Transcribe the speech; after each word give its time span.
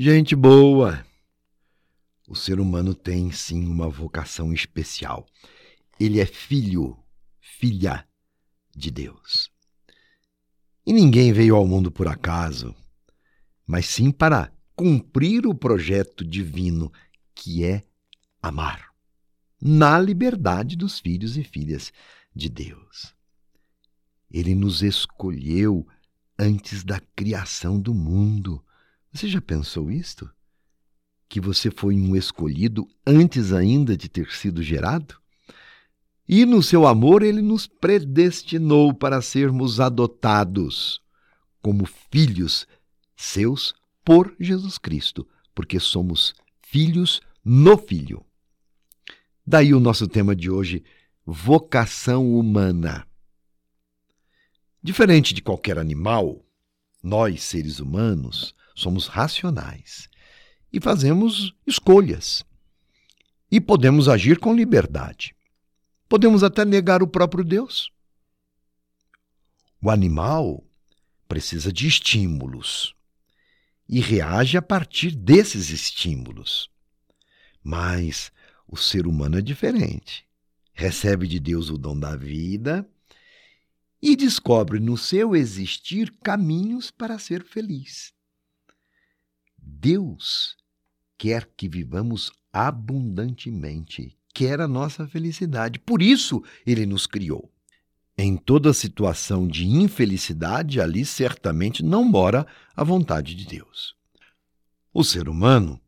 Gente 0.00 0.36
boa! 0.36 1.04
O 2.28 2.36
ser 2.36 2.60
humano 2.60 2.94
tem 2.94 3.32
sim 3.32 3.66
uma 3.66 3.88
vocação 3.88 4.52
especial. 4.52 5.26
Ele 5.98 6.20
é 6.20 6.24
filho, 6.24 6.96
filha 7.40 8.06
de 8.76 8.92
Deus. 8.92 9.50
E 10.86 10.92
ninguém 10.92 11.32
veio 11.32 11.56
ao 11.56 11.66
mundo 11.66 11.90
por 11.90 12.06
acaso, 12.06 12.76
mas 13.66 13.86
sim 13.86 14.12
para 14.12 14.52
cumprir 14.76 15.48
o 15.48 15.52
projeto 15.52 16.24
divino 16.24 16.92
que 17.34 17.64
é 17.64 17.82
amar, 18.40 18.94
na 19.60 19.98
liberdade 19.98 20.76
dos 20.76 21.00
filhos 21.00 21.36
e 21.36 21.42
filhas 21.42 21.92
de 22.32 22.48
Deus. 22.48 23.16
Ele 24.30 24.54
nos 24.54 24.80
escolheu 24.80 25.84
antes 26.38 26.84
da 26.84 27.00
criação 27.16 27.80
do 27.80 27.92
mundo. 27.92 28.64
Você 29.12 29.28
já 29.28 29.40
pensou 29.40 29.90
isto? 29.90 30.30
Que 31.28 31.40
você 31.40 31.70
foi 31.70 31.94
um 31.94 32.16
escolhido 32.16 32.88
antes 33.06 33.52
ainda 33.52 33.96
de 33.96 34.08
ter 34.08 34.30
sido 34.30 34.62
gerado? 34.62 35.20
E 36.28 36.44
no 36.44 36.62
seu 36.62 36.86
amor 36.86 37.22
ele 37.22 37.40
nos 37.40 37.66
predestinou 37.66 38.92
para 38.92 39.22
sermos 39.22 39.80
adotados 39.80 41.00
como 41.62 41.86
filhos 42.10 42.66
seus 43.16 43.74
por 44.04 44.34
Jesus 44.38 44.78
Cristo, 44.78 45.26
porque 45.54 45.80
somos 45.80 46.34
filhos 46.62 47.20
no 47.44 47.76
Filho. 47.76 48.24
Daí 49.46 49.72
o 49.72 49.80
nosso 49.80 50.06
tema 50.06 50.36
de 50.36 50.50
hoje, 50.50 50.84
vocação 51.24 52.34
humana. 52.38 53.06
Diferente 54.82 55.34
de 55.34 55.42
qualquer 55.42 55.78
animal, 55.78 56.44
nós, 57.02 57.42
seres 57.42 57.80
humanos, 57.80 58.54
somos 58.78 59.06
racionais 59.06 60.08
e 60.72 60.80
fazemos 60.80 61.54
escolhas. 61.66 62.44
E 63.50 63.60
podemos 63.60 64.08
agir 64.08 64.38
com 64.38 64.54
liberdade. 64.54 65.34
Podemos 66.08 66.42
até 66.42 66.64
negar 66.64 67.02
o 67.02 67.08
próprio 67.08 67.42
Deus. 67.42 67.90
O 69.82 69.90
animal 69.90 70.64
precisa 71.26 71.72
de 71.72 71.86
estímulos 71.86 72.94
e 73.88 74.00
reage 74.00 74.56
a 74.56 74.62
partir 74.62 75.12
desses 75.12 75.70
estímulos. 75.70 76.70
Mas 77.62 78.30
o 78.66 78.76
ser 78.76 79.06
humano 79.06 79.38
é 79.38 79.42
diferente. 79.42 80.26
Recebe 80.72 81.26
de 81.26 81.40
Deus 81.40 81.70
o 81.70 81.78
dom 81.78 81.98
da 81.98 82.14
vida 82.14 82.88
e 84.00 84.14
descobre 84.14 84.78
no 84.78 84.96
seu 84.96 85.34
existir 85.34 86.14
caminhos 86.22 86.90
para 86.90 87.18
ser 87.18 87.42
feliz. 87.42 88.12
Deus 89.80 90.56
quer 91.16 91.48
que 91.56 91.68
vivamos 91.68 92.32
abundantemente, 92.52 94.18
quer 94.34 94.60
a 94.60 94.66
nossa 94.66 95.06
felicidade. 95.06 95.78
Por 95.78 96.02
isso 96.02 96.42
ele 96.66 96.84
nos 96.84 97.06
criou. 97.06 97.52
Em 98.16 98.36
toda 98.36 98.74
situação 98.74 99.46
de 99.46 99.64
infelicidade, 99.68 100.80
ali 100.80 101.04
certamente 101.04 101.84
não 101.84 102.02
mora 102.04 102.44
a 102.74 102.82
vontade 102.82 103.36
de 103.36 103.46
Deus. 103.46 103.94
O 104.92 105.04
ser 105.04 105.28
humano 105.28 105.80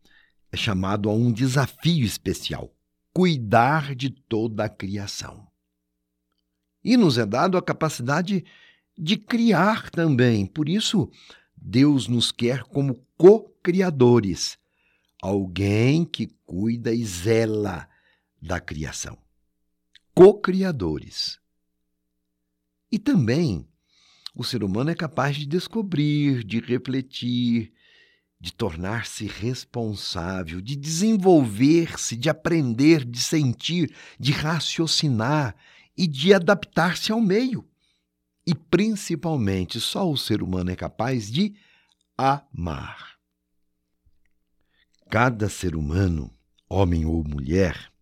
é 0.53 0.57
chamado 0.57 1.11
a 1.11 1.13
um 1.13 1.33
desafio 1.33 2.07
especial: 2.07 2.73
cuidar 3.13 3.97
de 3.97 4.11
toda 4.11 4.67
a 4.67 4.69
criação. 4.69 5.49
E 6.85 6.97
nos 6.97 7.19
é 7.19 7.27
dado 7.27 7.59
a 7.59 7.63
capacidade 7.63 8.45
de 8.97 9.17
criar 9.17 9.91
também. 9.91 10.47
Por 10.47 10.69
isso, 10.69 11.11
Deus 11.57 12.07
nos 12.07 12.31
quer 12.31 12.63
como 12.63 13.05
co-criadores, 13.61 14.59
alguém 15.23 16.05
que 16.05 16.29
cuida 16.47 16.95
e 16.95 17.05
zela 17.05 17.87
da 18.41 18.59
criação. 18.59 19.19
Co-criadores. 20.15 21.39
E 22.91 22.99
também 22.99 23.69
o 24.35 24.43
ser 24.43 24.65
humano 24.65 24.91
é 24.91 24.95
capaz 24.95 25.37
de 25.37 25.47
descobrir, 25.47 26.43
de 26.43 26.59
refletir, 26.59 27.73
de 28.41 28.53
tornar-se 28.53 29.27
responsável, 29.27 30.61
de 30.63 30.75
desenvolver-se, 30.75 32.17
de 32.17 32.31
aprender, 32.31 33.05
de 33.05 33.21
sentir, 33.21 33.95
de 34.19 34.33
raciocinar 34.33 35.55
e 35.97 36.07
de 36.07 36.33
adaptar-se 36.33 37.13
ao 37.13 37.21
meio. 37.21 37.69
E 38.47 38.55
principalmente, 38.55 39.79
só 39.79 40.11
o 40.11 40.17
ser 40.17 40.43
humano 40.43 40.71
é 40.71 40.77
capaz 40.77 41.31
de 41.31 41.55
amar. 42.17 43.10
Cada 45.11 45.49
ser 45.49 45.75
humano, 45.75 46.33
homem 46.69 47.05
ou 47.05 47.25
mulher, 47.25 47.93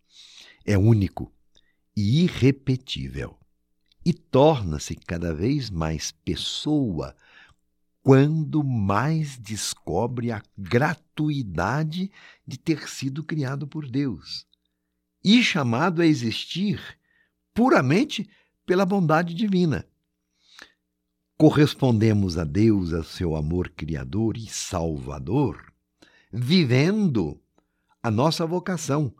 é 0.63 0.77
único 0.77 1.33
e 1.97 2.21
irrepetível 2.21 3.35
e 4.05 4.13
torna-se 4.13 4.95
cada 4.95 5.33
vez 5.33 5.71
mais 5.71 6.11
pessoa 6.11 7.15
quando 8.03 8.63
mais 8.63 9.39
descobre 9.39 10.31
a 10.31 10.39
gratuidade 10.55 12.11
de 12.45 12.59
ter 12.59 12.87
sido 12.87 13.23
criado 13.23 13.67
por 13.67 13.89
Deus 13.89 14.45
e 15.23 15.41
chamado 15.41 16.03
a 16.03 16.05
existir 16.05 16.79
puramente 17.55 18.29
pela 18.67 18.85
bondade 18.85 19.33
divina. 19.33 19.83
Correspondemos 21.35 22.37
a 22.37 22.43
Deus, 22.43 22.93
a 22.93 23.03
seu 23.03 23.35
amor 23.35 23.69
criador 23.69 24.37
e 24.37 24.45
salvador, 24.45 25.73
vivendo 26.31 27.39
a 28.01 28.09
nossa 28.09 28.45
vocação 28.45 29.13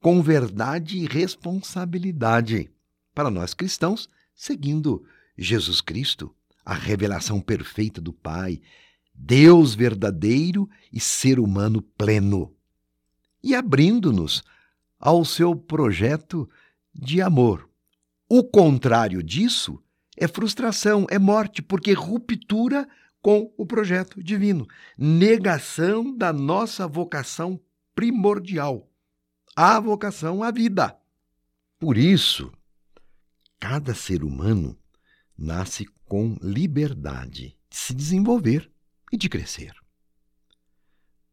com 0.00 0.22
verdade 0.22 0.98
e 0.98 1.06
responsabilidade. 1.06 2.70
Para 3.14 3.30
nós 3.30 3.54
cristãos, 3.54 4.08
seguindo 4.34 5.04
Jesus 5.36 5.80
Cristo, 5.80 6.34
a 6.64 6.74
revelação 6.74 7.40
perfeita 7.40 8.00
do 8.00 8.12
Pai, 8.12 8.60
Deus 9.14 9.74
verdadeiro 9.74 10.68
e 10.92 11.00
ser 11.00 11.40
humano 11.40 11.82
pleno, 11.82 12.54
e 13.42 13.54
abrindo-nos 13.54 14.44
ao 15.00 15.24
seu 15.24 15.56
projeto 15.56 16.48
de 16.94 17.20
amor 17.20 17.68
o 18.30 18.44
contrário 18.44 19.22
disso 19.22 19.82
é 20.14 20.28
frustração, 20.28 21.06
é 21.08 21.18
morte, 21.18 21.62
porque 21.62 21.92
ruptura 21.94 22.86
com 23.20 23.52
o 23.56 23.66
projeto 23.66 24.22
divino, 24.22 24.66
negação 24.96 26.16
da 26.16 26.32
nossa 26.32 26.86
vocação 26.86 27.60
primordial, 27.94 28.90
a 29.56 29.78
vocação 29.80 30.42
à 30.42 30.50
vida. 30.50 30.96
Por 31.78 31.96
isso, 31.96 32.52
cada 33.58 33.94
ser 33.94 34.22
humano 34.22 34.78
nasce 35.36 35.86
com 36.04 36.36
liberdade 36.42 37.56
de 37.68 37.76
se 37.76 37.94
desenvolver 37.94 38.70
e 39.12 39.16
de 39.16 39.28
crescer. 39.28 39.74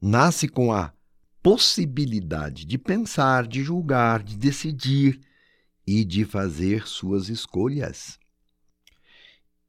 Nasce 0.02 0.47
com 0.47 0.73
a 0.73 0.94
possibilidade 1.41 2.66
de 2.66 2.78
pensar, 2.78 3.47
de 3.47 3.63
julgar, 3.63 4.23
de 4.23 4.35
decidir, 4.38 5.22
e 5.85 6.03
de 6.03 6.25
fazer 6.25 6.88
suas 6.88 7.29
escolhas. 7.29 8.19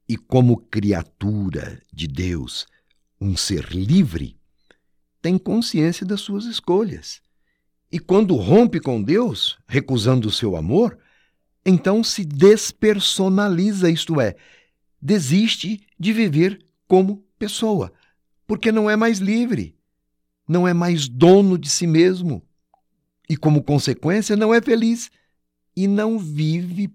E 0.07 0.15
como 0.15 0.57
criatura 0.57 1.81
de 1.93 2.07
Deus, 2.07 2.65
um 3.19 3.35
ser 3.35 3.69
livre, 3.71 4.37
tem 5.21 5.37
consciência 5.37 6.05
das 6.05 6.21
suas 6.21 6.45
escolhas. 6.45 7.21
E 7.91 7.99
quando 7.99 8.35
rompe 8.35 8.79
com 8.79 9.01
Deus, 9.01 9.57
recusando 9.67 10.27
o 10.27 10.31
seu 10.31 10.55
amor, 10.55 10.97
então 11.65 12.03
se 12.03 12.23
despersonaliza, 12.23 13.89
isto 13.89 14.21
é, 14.21 14.35
desiste 15.01 15.85
de 15.99 16.13
viver 16.13 16.65
como 16.87 17.25
pessoa, 17.37 17.91
porque 18.45 18.71
não 18.71 18.89
é 18.89 18.95
mais 18.95 19.19
livre, 19.19 19.75
não 20.47 20.67
é 20.67 20.73
mais 20.73 21.09
dono 21.09 21.57
de 21.57 21.69
si 21.69 21.85
mesmo 21.85 22.41
e, 23.29 23.35
como 23.35 23.63
consequência, 23.63 24.37
não 24.37 24.53
é 24.53 24.61
feliz 24.61 25.11
e 25.75 25.87
não 25.87 26.17
vive 26.17 26.87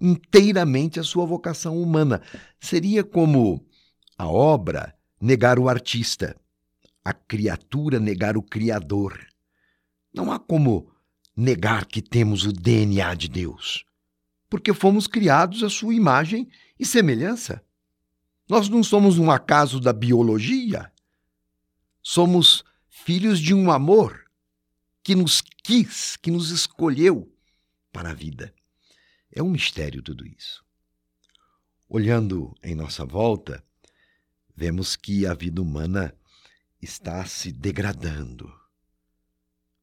inteiramente 0.00 1.00
a 1.00 1.04
sua 1.04 1.24
vocação 1.26 1.80
humana. 1.80 2.22
Seria 2.60 3.02
como 3.04 3.64
a 4.18 4.26
obra 4.26 4.94
negar 5.20 5.58
o 5.58 5.68
artista, 5.68 6.36
a 7.04 7.12
criatura 7.12 8.00
negar 8.00 8.36
o 8.36 8.42
Criador. 8.42 9.26
Não 10.12 10.32
há 10.32 10.38
como 10.38 10.90
negar 11.36 11.84
que 11.84 12.00
temos 12.00 12.44
o 12.44 12.52
DNA 12.52 13.14
de 13.14 13.28
Deus, 13.28 13.84
porque 14.48 14.72
fomos 14.72 15.06
criados 15.06 15.62
à 15.62 15.68
sua 15.68 15.94
imagem 15.94 16.48
e 16.78 16.86
semelhança. 16.86 17.62
Nós 18.48 18.68
não 18.68 18.82
somos 18.82 19.18
um 19.18 19.30
acaso 19.30 19.80
da 19.80 19.92
biologia. 19.92 20.90
Somos 22.02 22.64
filhos 22.88 23.40
de 23.40 23.52
um 23.52 23.70
amor 23.70 24.24
que 25.02 25.14
nos 25.14 25.40
quis, 25.62 26.16
que 26.16 26.30
nos 26.30 26.50
escolheu 26.50 27.32
para 27.92 28.10
a 28.10 28.14
vida. 28.14 28.54
É 29.32 29.42
um 29.42 29.50
mistério 29.50 30.02
tudo 30.02 30.26
isso. 30.26 30.64
Olhando 31.88 32.54
em 32.62 32.74
nossa 32.74 33.04
volta, 33.04 33.62
vemos 34.54 34.96
que 34.96 35.26
a 35.26 35.34
vida 35.34 35.60
humana 35.60 36.14
está 36.80 37.24
se 37.26 37.52
degradando. 37.52 38.52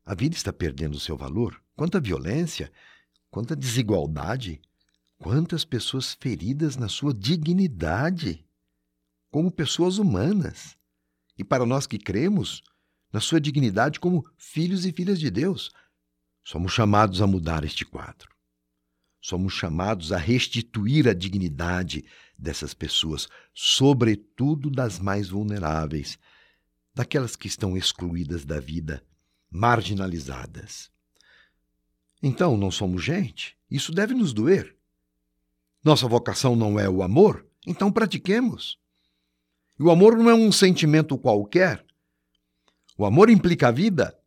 A 0.06 0.14
vida 0.14 0.36
está 0.36 0.52
perdendo 0.52 1.00
seu 1.00 1.16
valor. 1.16 1.62
Quanta 1.76 2.00
violência, 2.00 2.72
quanta 3.32 3.56
desigualdade, 3.56 4.62
quantas 5.18 5.64
pessoas 5.64 6.14
feridas 6.14 6.76
na 6.76 6.90
sua 6.90 7.14
dignidade, 7.14 8.46
como 9.32 9.50
pessoas 9.50 9.98
humanas. 9.98 10.78
E 11.38 11.44
para 11.44 11.66
nós 11.66 11.88
que 11.88 11.98
cremos, 11.98 12.62
na 13.12 13.20
sua 13.20 13.40
dignidade 13.40 14.00
como 14.00 14.28
filhos 14.38 14.86
e 14.86 14.92
filhas 14.92 15.20
de 15.20 15.32
Deus, 15.32 15.72
somos 16.44 16.74
chamados 16.74 17.22
a 17.22 17.28
mudar 17.28 17.64
este 17.64 17.86
quadro. 17.86 18.33
Somos 19.24 19.54
chamados 19.54 20.12
a 20.12 20.18
restituir 20.18 21.08
a 21.08 21.14
dignidade 21.14 22.04
dessas 22.38 22.74
pessoas, 22.74 23.30
sobretudo 23.54 24.70
das 24.70 25.00
mais 25.00 25.30
vulneráveis, 25.30 26.20
daquelas 26.94 27.34
que 27.38 27.48
estão 27.48 27.78
excluídas 27.78 28.44
da 28.44 28.60
vida, 28.60 29.02
marginalizadas. 29.50 30.92
Então, 32.22 32.58
não 32.58 32.70
somos 32.70 33.02
gente? 33.02 33.58
Isso 33.72 33.94
deve 33.94 34.14
nos 34.14 34.34
doer. 34.34 34.76
Nossa 35.82 36.06
vocação 36.06 36.54
não 36.54 36.78
é 36.78 36.90
o 36.90 37.02
amor? 37.02 37.48
Então 37.66 37.90
pratiquemos. 37.90 38.78
E 39.80 39.84
o 39.84 39.90
amor 39.90 40.18
não 40.18 40.30
é 40.30 40.36
um 40.36 40.52
sentimento 40.52 41.18
qualquer. 41.18 41.86
O 42.98 43.06
amor 43.06 43.30
implica 43.30 43.70
a 43.70 43.72
vida. 43.72 44.20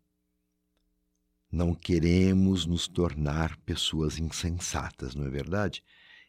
Não 1.57 1.75
queremos 1.75 2.67
nos 2.67 2.87
tornar 2.87 3.57
pessoas 3.65 4.19
insensatas, 4.19 5.15
não 5.15 5.25
é 5.25 5.31
verdade? 5.31 5.83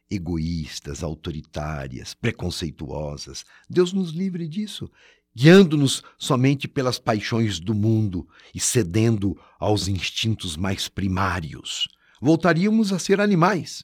Egoístas, 0.09 1.03
autoritárias, 1.03 2.13
preconceituosas. 2.13 3.43
Deus 3.69 3.91
nos 3.91 4.11
livre 4.11 4.47
disso, 4.47 4.89
guiando-nos 5.35 6.01
somente 6.17 6.65
pelas 6.65 6.97
paixões 6.97 7.59
do 7.59 7.75
mundo 7.75 8.25
e 8.55 8.59
cedendo 8.61 9.37
aos 9.59 9.89
instintos 9.89 10.55
mais 10.55 10.87
primários. 10.87 11.89
Voltaríamos 12.21 12.93
a 12.93 12.97
ser 12.97 13.19
animais. 13.19 13.83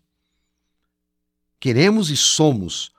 Queremos 1.59 2.09
e 2.09 2.15
somos 2.15 2.89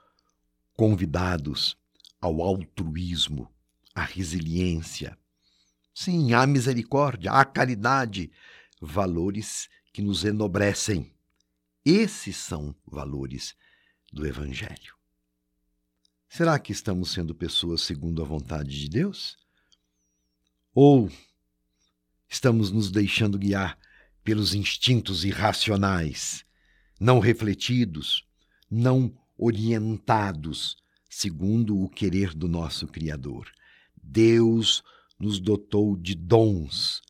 convidados 0.77 1.75
ao 2.21 2.43
altruísmo, 2.43 3.51
à 3.95 4.03
resiliência, 4.03 5.17
Sim, 5.97 6.33
há 6.33 6.45
misericórdia, 6.45 7.31
há 7.31 7.45
caridade, 7.45 8.29
valores 8.81 9.69
que 9.93 10.01
nos 10.01 10.25
enobrecem. 10.25 11.09
Esses 11.85 12.35
são 12.35 12.75
valores 12.85 13.55
do 14.11 14.27
Evangelho. 14.27 14.93
Será 16.27 16.59
que 16.59 16.73
estamos 16.73 17.13
sendo 17.13 17.33
pessoas 17.33 17.81
segundo 17.81 18.21
a 18.21 18.25
vontade 18.25 18.77
de 18.77 18.89
Deus? 18.89 19.37
Ou 20.73 21.09
estamos 22.27 22.71
nos 22.71 22.91
deixando 22.91 23.39
guiar 23.39 23.79
pelos 24.21 24.53
instintos 24.53 25.23
irracionais, 25.23 26.45
não 26.99 27.19
refletidos, 27.19 28.27
não 28.69 29.17
orientados 29.37 30.75
segundo 31.09 31.81
o 31.81 31.87
querer 31.87 32.33
do 32.33 32.49
nosso 32.49 32.85
Criador? 32.85 33.49
Deus 33.95 34.83
nos 35.19 35.39
dotou 35.39 35.95
de 35.95 36.15
dons, 36.15 37.01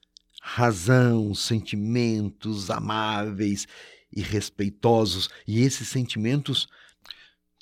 razão, 0.42 1.34
sentimentos 1.34 2.70
amáveis 2.70 3.68
e 4.16 4.22
respeitosos, 4.22 5.30
e 5.48 5.62
esses 5.62 5.88
sentimentos 5.88 6.68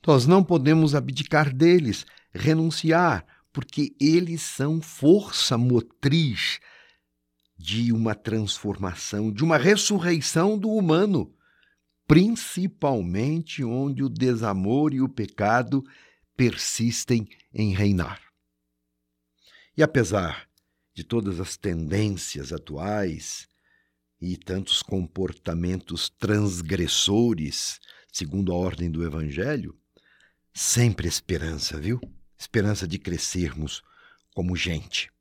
nós 0.05 0.27
não 0.27 0.43
podemos 0.43 0.93
abdicar 0.93 1.53
deles, 1.53 2.05
renunciar, 2.33 3.25
porque 3.53 3.95
eles 3.99 4.41
são 4.41 4.81
força 4.81 5.57
motriz 5.57 6.59
de 7.57 7.93
uma 7.93 8.13
transformação, 8.13 9.31
de 9.31 9.43
uma 9.43 9.57
ressurreição 9.57 10.57
do 10.57 10.69
humano, 10.69 11.33
principalmente 12.05 13.63
onde 13.63 14.03
o 14.03 14.09
desamor 14.09 14.93
e 14.93 15.01
o 15.01 15.07
pecado 15.07 15.83
persistem 16.35 17.27
em 17.53 17.73
reinar. 17.73 18.22
E 19.75 19.81
apesar 19.81 20.47
de 20.93 21.03
todas 21.03 21.39
as 21.39 21.57
tendências 21.57 22.53
atuais 22.53 23.47
e 24.21 24.37
tantos 24.37 24.83
comportamentos 24.83 26.09
transgressores, 26.09 27.79
segundo 28.11 28.51
a 28.51 28.55
ordem 28.55 28.91
do 28.91 29.03
Evangelho, 29.03 29.75
sempre 30.53 31.07
esperança, 31.07 31.79
viu? 31.79 31.99
Esperança 32.37 32.87
de 32.87 32.99
crescermos 32.99 33.81
como 34.35 34.55
gente. 34.55 35.11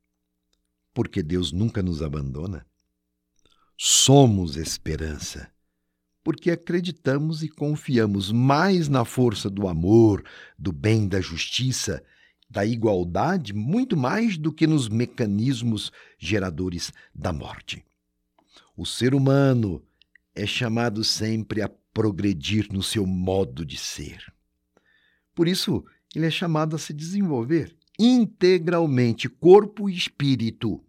Porque 0.92 1.22
Deus 1.22 1.50
nunca 1.50 1.82
nos 1.82 2.02
abandona. 2.02 2.66
Somos 3.78 4.56
esperança, 4.56 5.50
porque 6.22 6.50
acreditamos 6.50 7.42
e 7.42 7.48
confiamos 7.48 8.30
mais 8.30 8.86
na 8.86 9.04
força 9.06 9.48
do 9.48 9.66
amor, 9.66 10.22
do 10.58 10.70
bem, 10.70 11.08
da 11.08 11.22
justiça 11.22 12.04
da 12.52 12.66
igualdade 12.66 13.54
muito 13.54 13.96
mais 13.96 14.36
do 14.36 14.52
que 14.52 14.66
nos 14.66 14.86
mecanismos 14.86 15.90
geradores 16.18 16.92
da 17.14 17.32
morte. 17.32 17.82
O 18.76 18.84
ser 18.84 19.14
humano 19.14 19.82
é 20.34 20.46
chamado 20.46 21.02
sempre 21.02 21.62
a 21.62 21.70
progredir 21.94 22.68
no 22.70 22.82
seu 22.82 23.06
modo 23.06 23.64
de 23.64 23.78
ser. 23.78 24.30
Por 25.34 25.48
isso, 25.48 25.82
ele 26.14 26.26
é 26.26 26.30
chamado 26.30 26.76
a 26.76 26.78
se 26.78 26.92
desenvolver 26.92 27.74
integralmente, 27.98 29.28
corpo 29.28 29.88
e 29.88 29.96
espírito. 29.96 30.82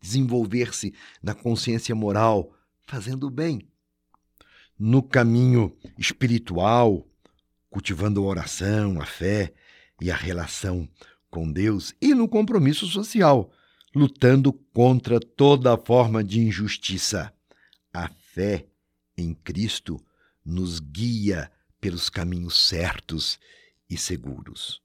Desenvolver-se 0.00 0.94
na 1.20 1.34
consciência 1.34 1.94
moral, 1.94 2.54
fazendo 2.86 3.26
o 3.26 3.30
bem. 3.30 3.66
No 4.78 5.02
caminho 5.02 5.76
espiritual, 5.98 7.08
cultivando 7.70 8.22
a 8.22 8.26
oração, 8.26 9.00
a 9.00 9.06
fé, 9.06 9.52
e 10.00 10.10
a 10.10 10.16
relação 10.16 10.88
com 11.30 11.50
Deus 11.50 11.94
e 12.00 12.14
no 12.14 12.28
compromisso 12.28 12.86
social, 12.86 13.52
lutando 13.94 14.52
contra 14.52 15.18
toda 15.18 15.76
forma 15.76 16.22
de 16.22 16.40
injustiça. 16.40 17.32
A 17.92 18.08
fé 18.08 18.66
em 19.16 19.34
Cristo 19.34 20.02
nos 20.44 20.80
guia 20.80 21.50
pelos 21.80 22.10
caminhos 22.10 22.66
certos 22.66 23.38
e 23.88 23.96
seguros. 23.96 24.82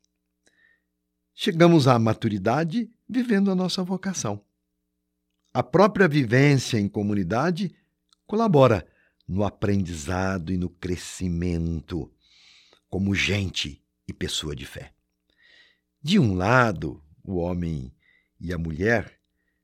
Chegamos 1.34 1.88
à 1.88 1.98
maturidade 1.98 2.90
vivendo 3.08 3.52
a 3.52 3.56
nossa 3.56 3.84
vocação. 3.84 4.44
A 5.54 5.62
própria 5.62 6.08
vivência 6.08 6.80
em 6.80 6.88
comunidade 6.88 7.76
colabora 8.26 8.88
no 9.28 9.44
aprendizado 9.44 10.54
e 10.54 10.58
no 10.58 10.70
crescimento 10.70 12.12
como 12.90 13.16
gente 13.16 13.82
e 14.08 14.14
pessoa 14.14 14.56
de 14.56 14.66
fé. 14.66 14.94
De 16.04 16.18
um 16.18 16.34
lado, 16.34 17.04
o 17.24 17.36
homem 17.36 17.94
e 18.40 18.52
a 18.52 18.58
mulher 18.58 19.20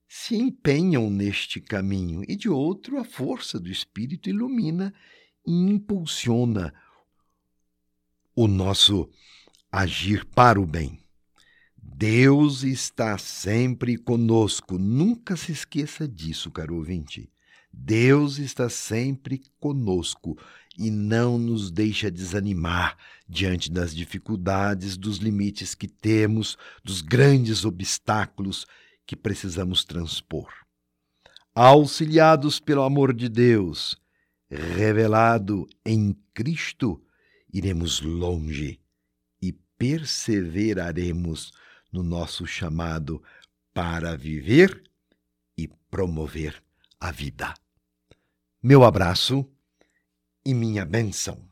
se 0.08 0.36
empenham 0.36 1.10
neste 1.10 1.60
caminho, 1.60 2.24
e 2.28 2.36
de 2.36 2.48
outro, 2.48 2.98
a 2.98 3.04
força 3.04 3.60
do 3.60 3.70
Espírito 3.70 4.30
ilumina 4.30 4.94
e 5.46 5.52
impulsiona 5.52 6.74
o 8.36 8.48
nosso 8.48 9.10
agir 9.72 10.24
para 10.26 10.62
o 10.62 10.66
bem. 10.66 11.00
Deus 11.76 12.64
está 12.64 13.18
sempre 13.18 13.98
conosco, 13.98 14.78
nunca 14.78 15.36
se 15.36 15.52
esqueça 15.52 16.08
disso, 16.08 16.52
caro 16.52 16.76
ouvinte. 16.76 17.32
Deus 17.80 18.40
está 18.40 18.70
sempre 18.70 19.44
conosco 19.60 20.38
e 20.78 20.90
não 20.90 21.38
nos 21.38 21.72
deixa 21.72 22.12
desanimar 22.12 22.98
diante 23.30 23.72
das 23.72 23.96
dificuldades, 23.96 24.98
dos 24.98 25.18
limites 25.20 25.76
que 25.76 25.88
temos, 25.88 26.58
dos 26.84 27.02
grandes 27.02 27.64
obstáculos 27.64 28.66
que 29.06 29.16
precisamos 29.16 29.86
transpor. 29.86 30.52
Auxiliados 31.54 32.60
pelo 32.60 32.82
amor 32.82 33.14
de 33.14 33.30
Deus, 33.30 33.96
revelado 34.50 35.68
em 35.86 36.18
Cristo, 36.34 37.02
iremos 37.54 38.02
longe 38.02 38.82
e 39.42 39.54
perseveraremos 39.78 41.54
no 41.92 42.04
nosso 42.04 42.46
chamado 42.46 43.24
para 43.74 44.18
viver 44.18 44.84
e 45.58 45.68
promover 45.90 46.62
a 47.00 47.12
vida 47.12 47.54
meu 48.62 48.84
abraço 48.84 49.46
e 50.44 50.54
minha 50.54 50.84
bênção. 50.84 51.47